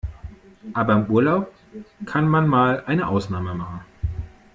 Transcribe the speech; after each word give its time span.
Aber 0.73 0.93
im 0.93 1.11
Urlaub 1.11 1.53
kann 2.07 2.27
man 2.27 2.47
mal 2.47 2.83
eine 2.87 3.05
Ausnahme 3.07 3.53
machen. 3.53 3.81